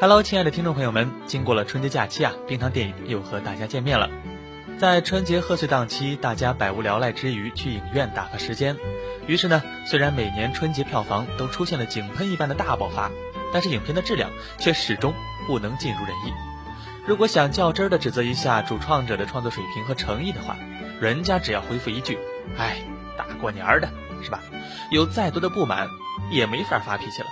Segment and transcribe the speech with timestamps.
[0.00, 4.10] Hello，亲爱的听众朋友们，经过了春节假期啊，冰糖电影又和大家见面了。
[4.76, 8.76] 在春节贺岁档期，大家百无聊赖之余去影院打发时间。
[9.28, 13.12] 于是呢，虽然每年春节票房都出现了井喷一般的大爆发，
[13.52, 14.28] 但是影片的质量
[14.58, 15.14] 却始终
[15.46, 16.32] 不能尽如人意。
[17.06, 20.56] 如果想较真儿的指责一下主创者的创作水平和诚意的话，
[21.00, 22.18] 人家只要回复一句
[22.58, 22.82] ：“哎，
[23.16, 23.88] 大过年的，
[24.20, 24.40] 是吧？”
[24.90, 25.86] 有再多的不满，
[26.32, 27.28] 也没法发脾气了。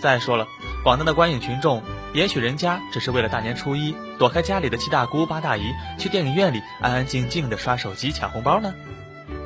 [0.00, 0.46] 再说了。
[0.84, 1.82] 广大的观影群众，
[2.14, 8.74] 也许人家只是为了大年初一躲开家里的七大姑八大姨，去电影院里安安静静的刷手机抢红包呢。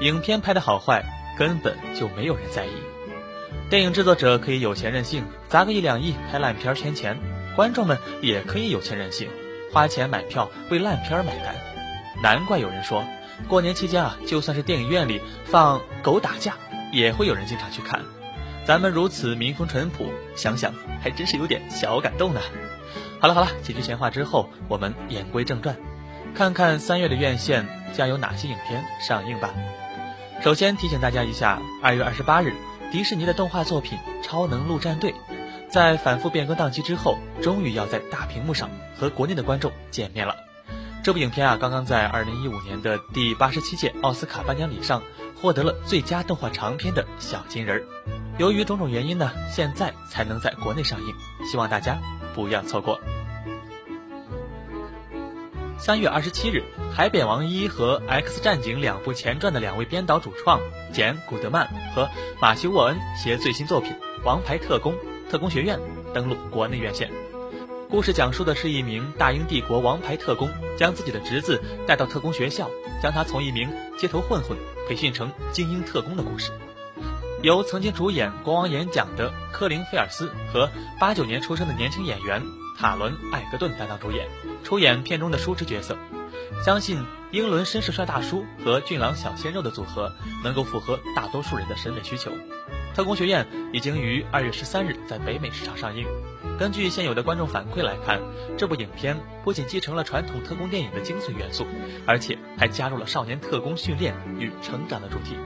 [0.00, 1.04] 影片拍的好坏
[1.38, 2.70] 根本就没有人在意。
[3.68, 7.14] 电影制作者可以有钱任性，砸个一两亿拍烂片圈钱；
[7.54, 9.28] 观众们也可以有钱任性，
[9.72, 11.54] 花钱买票为烂片买单。
[12.22, 13.04] 难怪有人说，
[13.48, 16.54] 过年期间啊，就算是电影院里放狗打架，
[16.92, 18.00] 也会有人经常去看。
[18.70, 22.40] 咱们如此民风淳朴，想想还真是有点小感动呢。
[23.18, 25.76] 好了好了，几句闲话之后，我们言归正传，
[26.36, 29.50] 看看三月的院线将有哪些影片上映吧。
[30.40, 32.54] 首先提醒大家一下，二月二十八日，
[32.92, 35.12] 迪士尼的动画作品《超能陆战队》
[35.68, 40.36] 在反复变更档期之后，终于要在大屏幕上和国内的观众见面了。
[41.02, 45.02] 这部影片啊，刚刚在二零一五年的第八十七届奥斯卡颁奖礼上
[45.42, 48.19] 获得了最佳动画长片的小金人儿。
[48.38, 51.14] 由于种种原因呢，现在才能在国内上映，
[51.46, 51.98] 希望大家
[52.34, 52.98] 不要错过。
[55.78, 56.62] 三月二十七日，
[56.94, 60.60] 《海扁王一》和《X 战警》两部前传的两位编导主创
[60.92, 62.08] 简·古德曼和
[62.40, 63.92] 马修·沃恩携最新作品
[64.24, 64.94] 《王牌特工：
[65.30, 65.78] 特工学院》
[66.12, 67.10] 登陆国内院线。
[67.88, 70.48] 故事讲述的是一名大英帝国王牌特工
[70.78, 72.70] 将自己的侄子带到特工学校，
[73.02, 74.56] 将他从一名街头混混
[74.88, 76.52] 培训成精英特工的故事。
[77.42, 82.42] 由曾经主演《国王演讲》的科林·菲尔斯和八九年出生的年轻演员
[82.76, 84.28] 塔伦·艾格顿担当主演，
[84.62, 85.96] 出演片中的叔侄角色。
[86.62, 90.12] 相信英伦绅士帅大叔和俊朗小鲜肉的组合
[90.44, 92.30] 能够符合大多数人的审美需求。
[92.94, 96.04] 特工学院已经于二月十三日在北美市场上映。
[96.58, 98.20] 根据现有的观众反馈来看，
[98.58, 101.66] 这部影片不仅继承了传统特工电影的精髓元素，
[102.04, 105.36] 而且还加入了少年特工训练与成长的主题。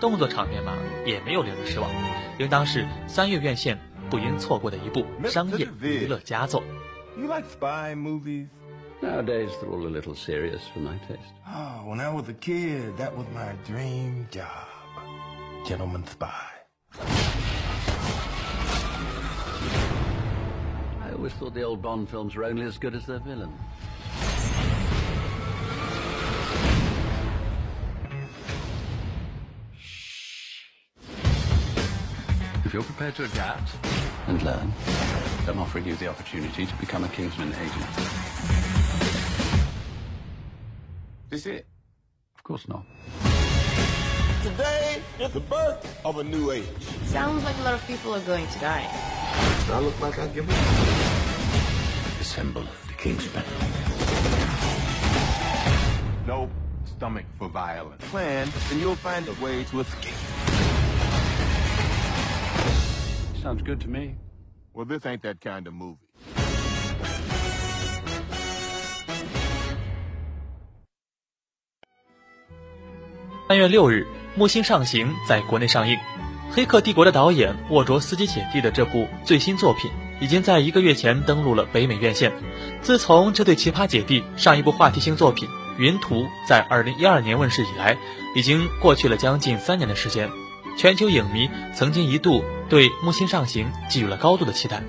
[0.00, 0.72] 动作场面嘛，
[1.04, 1.90] 也没有令人失望，
[2.38, 3.78] 应当是三月院线
[4.08, 6.62] 不应错过的一部商业娱乐佳作。
[7.18, 8.48] You like spy movies?
[9.02, 11.34] Nowadays, they're all a little serious for my taste.
[11.46, 14.46] Oh, when I was a kid, that was my dream job.
[15.66, 16.28] Gentleman spy.
[21.02, 23.50] I always thought the old Bond films were only as good as their villain.
[32.70, 33.72] If you're prepared to adapt
[34.28, 34.72] and learn,
[35.48, 37.86] I'm offering you the opportunity to become a Kingsman agent.
[41.30, 41.66] This it?
[42.36, 42.84] Of course not.
[44.44, 46.64] Today is the birth of a new age.
[47.06, 48.86] Sounds like a lot of people are going to die.
[49.66, 50.52] Do I look like I give a...
[52.18, 53.42] The symbol of the Kingsman.
[56.24, 56.48] No
[56.84, 58.04] stomach for violence.
[58.10, 60.14] Plan, and you'll find a way to escape.
[63.42, 64.16] Sounds good to me.
[64.74, 65.96] Well, this ain't that kind of movie.
[73.48, 74.06] 三月六日，
[74.38, 75.96] 《木星上行》在国内上映，
[76.52, 79.90] 《黑客帝国》的导演沃卓斯基姐弟的这部最新作品，
[80.20, 82.30] 已经在一个月前登陆了北美院线。
[82.82, 87.96] 自从这对奇葩姐弟上一部话题性作品《云图》在二零一二年问世以来，
[88.36, 90.30] 已经过去了将近三年的时间。
[90.76, 94.82] 全球影迷曾经一度对《木星上行》寄予了高度的期待，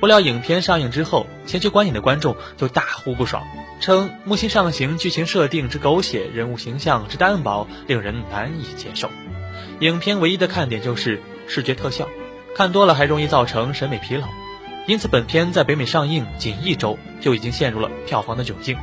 [0.00, 3.44] 不料影片上映之后，前去观影的观众就大呼不爽，
[3.80, 9.08] 称《木星上行》剧情设定之狗血，人物形象之单薄，令人难以接受。
[9.78, 12.08] 影片唯一的看点就是视觉特效，
[12.56, 14.26] 看多了还容易造成审美疲劳。
[14.86, 18.76] 因此，本片在北美上映仅一周就已经陷入了票房的窘境，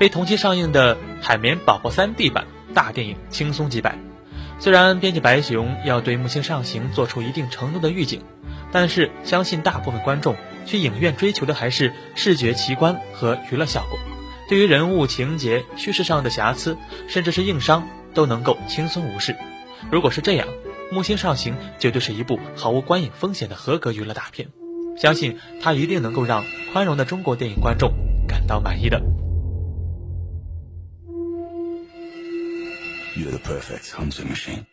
[0.00, 3.96] 被同期上映的《海绵宝宝三 D 版》大电影轻松击败。
[4.58, 8.22] 虽然编辑白熊要对《木星上行》做出一定程度的预警，
[8.72, 13.98] 但是相信大部分观众去影院追求的还是视觉奇观和娱乐效果。
[14.48, 16.76] 对于人物情节、叙事上的瑕疵，
[17.08, 19.36] 甚至是硬伤，都能够轻松无视。
[19.90, 20.46] 如果是这样，
[20.94, 24.48] 《木星上行》绝对是一部毫无观影风险的合格娱乐大片，
[24.96, 27.92] 相信它一定能够让宽容的中国电影观众
[28.28, 29.02] 感到满意的。
[33.16, 34.66] You're the perfect hunting machine.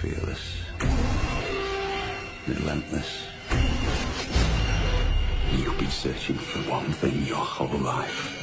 [0.00, 0.56] Fearless.
[2.48, 3.26] relentless.
[5.58, 8.38] You've been searching for one thing your whole life.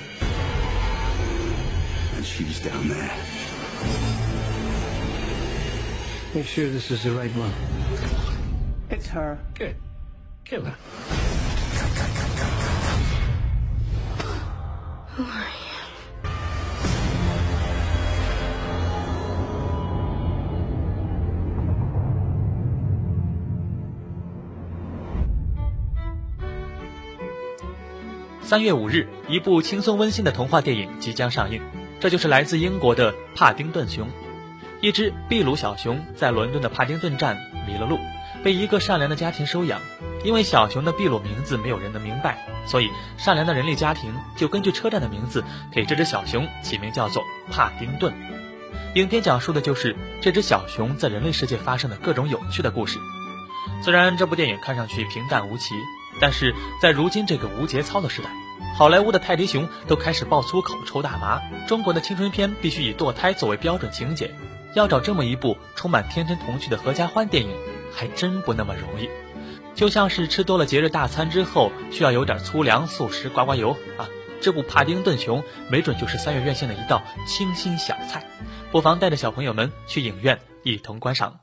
[2.16, 3.12] And she's down there.
[6.36, 7.54] Make sure this is the right one?
[8.92, 9.40] It's her.
[9.56, 9.76] Good.
[10.46, 10.78] Kill her.
[28.50, 31.62] 三月五日，一部轻松温馨的童话电影即将上映，
[32.00, 34.08] 这就是来自英国的《帕丁顿熊》。
[34.82, 37.38] 一只秘鲁小熊在伦敦的帕丁顿站
[37.68, 38.00] 迷了路，
[38.44, 39.80] 被一个善良的家庭收养。
[40.24, 48.12] 因为小熊的秘鲁名字没有人能明白，所以善良的人类家庭就根据车站的名字给这只小熊起名叫做帕丁顿。
[48.96, 52.98] 影片讲述的就是这只小熊在人类世界发生的各种有趣的故事。
[53.84, 55.76] 虽然这部电影看上去平淡无奇。
[56.20, 58.30] 但是在如今这个无节操的时代，
[58.76, 64.34] 好莱坞的泰迪熊都开始爆粗口、抽大麻，中国的青春片必须以堕胎作为标准情节，
[64.74, 67.56] 要找这么一部充满天真童趣的合家欢电影，
[67.94, 69.10] 还真不那么容易。
[69.76, 74.08] 就像是吃多了节日大餐之后，需要有点粗粮、素食、刮刮油啊，
[74.42, 78.26] 这部《帕丁顿熊》没准就是三月院线的一道清新小菜，
[78.72, 81.40] 不妨带着小朋友们去影院一同观赏。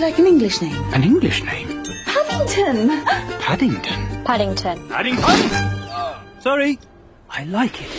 [0.00, 0.74] Like an English name?
[0.94, 1.84] An English name?
[2.06, 2.88] Paddington!
[3.38, 4.24] Paddington.
[4.24, 4.88] Paddington.
[4.88, 6.40] Paddington?
[6.40, 6.78] Sorry.
[7.28, 7.90] I like it.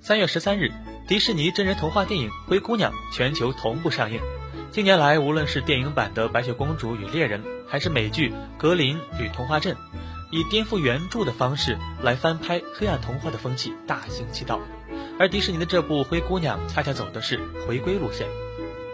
[0.00, 0.72] 三月十三日，
[1.06, 4.20] 迪士尼真人童话电影《灰姑娘》全球同步上映。
[4.72, 9.76] 近年来，无论是电影版的《白雪公主与猎人》，还是美剧《格林与童话镇》，
[10.30, 14.60] 以颠覆原著的方式来翻拍黑暗童话的风气大行其道。
[15.18, 18.26] 而迪士尼的这部《灰姑娘》恰恰走的是回归路线。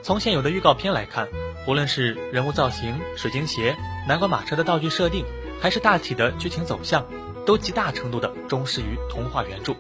[0.03, 1.29] 从现有的预告片来看，
[1.67, 3.77] 无论是人物造型、水晶鞋、
[4.07, 5.25] 南瓜马车的道具设定，
[5.61, 7.07] 还是大体的剧情走向，
[7.45, 9.75] 都极大程度的忠实于童话原著。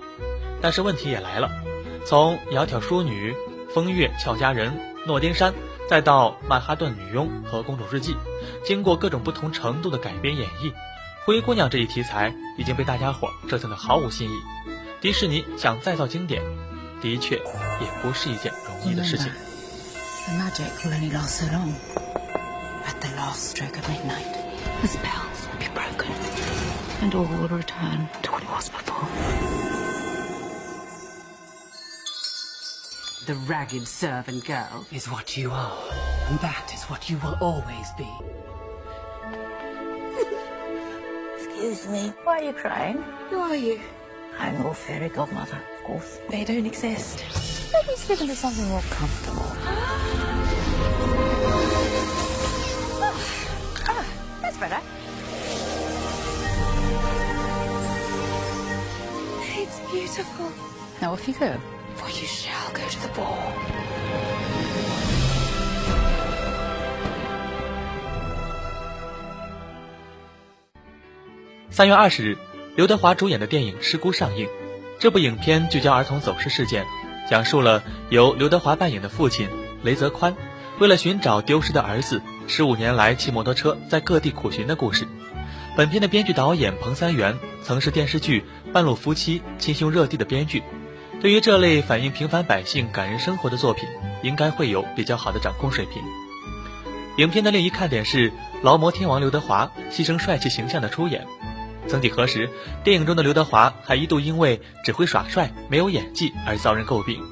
[0.60, 1.50] 但是问题也来了，
[2.04, 3.34] 从窈窕淑女、
[3.72, 4.72] 风月俏佳人、
[5.06, 5.54] 诺丁山，
[5.88, 8.16] 再到曼哈顿女佣和公主日记，
[8.64, 10.72] 经过各种不同程度的改编演绎，
[11.25, 14.33] 灰姑娘这一题材已经被大家伙折腾的毫无新意。
[15.01, 16.41] 迪士尼想再造经典，
[17.01, 19.31] 的确也不是一件容易的事情。
[20.25, 21.73] The magic will only last so long.
[22.85, 24.33] At the last stroke of midnight,
[24.81, 26.11] the spells will be broken,
[27.01, 29.07] and all will return to what it was before.
[33.25, 35.77] The ragged servant girl is what you are,
[36.29, 38.07] and that is what you will always be.
[41.64, 43.02] Excuse me, why are you crying?
[43.30, 43.80] Who are you?
[44.38, 46.20] I'm your fairy godmother, of course.
[46.28, 47.24] They don't exist.
[47.72, 49.46] Let me slip into something more comfortable.
[53.88, 54.06] ah,
[54.42, 54.78] that's better.
[59.56, 60.52] It's beautiful.
[61.00, 61.58] Now off you go,
[61.94, 64.33] for you shall go to the ball.
[71.74, 72.38] 三月二十日，
[72.76, 74.46] 刘德华主演的电影《失孤》上映。
[75.00, 76.86] 这部影片聚焦儿童走失事件，
[77.28, 79.48] 讲述了由刘德华扮演的父亲
[79.82, 80.36] 雷泽宽，
[80.78, 85.04] 为了寻找丢失的儿子，十五年来骑摩托车在各地苦寻的故事。
[85.76, 90.62] 本片的编剧导演彭三元曾是电视剧《半路夫妻》亲兄热弟的编剧，
[91.20, 93.88] 对于这类反映平凡百姓感人生活的作品，
[94.22, 96.00] 应该会有比较好的掌控水平。
[97.16, 101.26] 影片的另一看点是劳模天王刘德华牺牲帅气形象的出演。
[101.94, 102.50] 曾几何时，
[102.82, 107.22] 电影中的刘德华还一度因为只会耍帅、没有演技而遭人诟病。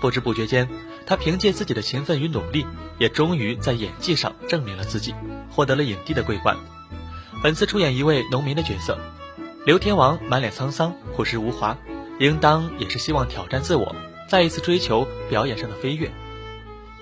[0.00, 0.68] 不知不觉间，
[1.04, 2.64] 他凭借自己的勤奋与努力，
[3.00, 5.12] 也终于在演技上证明了自己，
[5.50, 6.56] 获得了影帝的桂冠。
[7.42, 8.96] 本次出演一位农民的角色，
[9.66, 11.76] 刘天王满脸沧桑、朴实无华，
[12.20, 13.92] 应当也是希望挑战自我，
[14.28, 16.08] 再一次追求表演上的飞跃。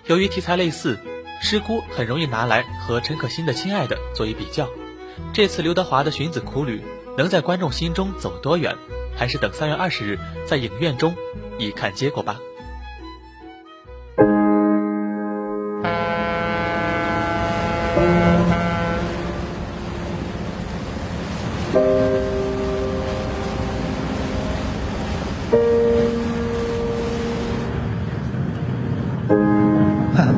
[0.06, 0.96] 由于题材类似，
[1.42, 4.66] 《失孤》很容易拿来和陈可辛的《亲爱的》做一比较。
[5.34, 6.82] 这次刘德华的寻子苦旅。
[7.16, 8.76] 能在观众心中走多远
[9.16, 11.14] 还是等三月二十日在影院中
[11.58, 12.38] 一看结果吧。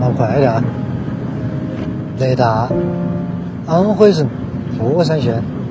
[0.00, 0.64] 老快点
[2.18, 2.68] 雷达
[3.68, 4.28] 安徽省
[4.76, 5.61] 博山县。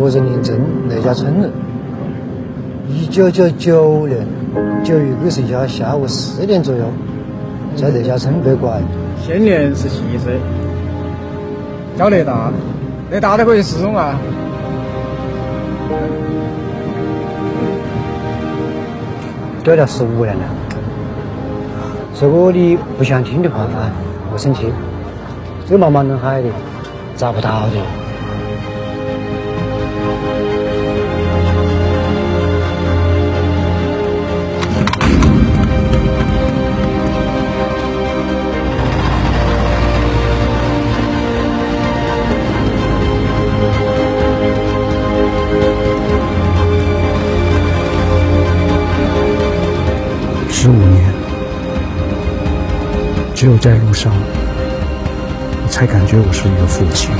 [0.00, 1.52] 福仁林镇雷家村人。
[2.88, 4.26] 一九九九年
[4.82, 6.84] 九月二十一号下午四点左右，
[7.76, 8.80] 在雷家村被拐。
[9.22, 10.40] 现年十七岁，
[11.98, 12.50] 叫雷达，
[13.10, 14.18] 雷达都可以失踪啊。
[19.62, 20.42] 掉了十五年了，
[22.22, 23.92] 如果你不想听的话啊，
[24.32, 24.72] 不生气，
[25.68, 26.48] 这茫茫人海的
[27.16, 27.99] 找不到的。
[53.40, 57.10] 只有在路上，我才感觉我是一个父亲。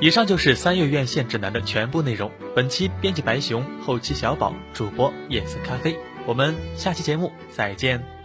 [0.00, 2.30] 以上就是三月院线指南的全部内容。
[2.54, 5.94] 本期编辑白熊，后期小宝，主播夜色咖啡。
[6.24, 8.15] 我们下期节目再见。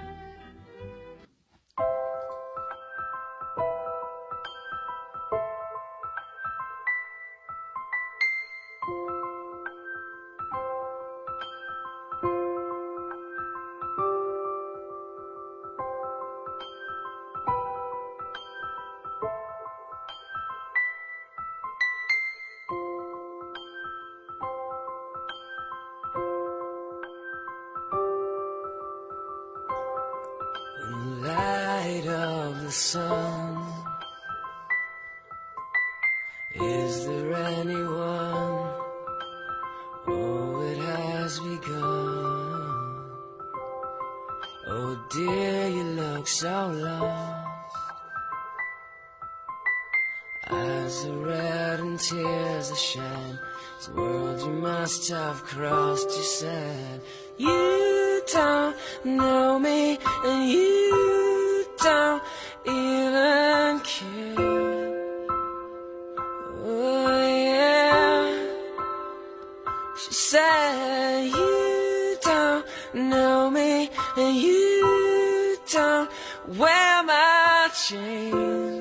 [36.54, 38.74] Is there anyone?
[40.08, 42.72] Oh, it has begun.
[44.68, 47.48] Oh dear, you look so lost.
[50.50, 53.40] Eyes are red and tears are shed.
[53.78, 57.02] This world you must have crossed, you said.
[57.38, 62.22] You don't know me, and you don't
[62.66, 64.31] even care.
[77.92, 78.81] change.